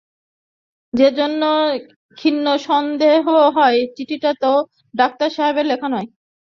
[0.93, 1.51] যে-জন্যে
[2.17, 2.37] ক্ষীণ
[2.65, 3.25] সন্দেহ
[3.57, 4.51] হয়, চিঠিটা হয়তো
[4.93, 6.07] ডাক্তার সাহেবের লেখা নয়।